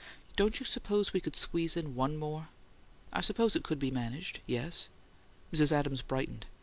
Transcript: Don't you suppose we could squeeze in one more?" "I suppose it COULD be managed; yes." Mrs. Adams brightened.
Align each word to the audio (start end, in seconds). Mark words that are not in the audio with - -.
Don't 0.35 0.59
you 0.59 0.65
suppose 0.65 1.13
we 1.13 1.19
could 1.21 1.35
squeeze 1.35 1.77
in 1.77 1.93
one 1.93 2.17
more?" 2.17 2.47
"I 3.13 3.21
suppose 3.21 3.55
it 3.55 3.61
COULD 3.63 3.77
be 3.77 3.91
managed; 3.91 4.39
yes." 4.47 4.87
Mrs. 5.53 5.71
Adams 5.71 6.01
brightened. 6.01 6.47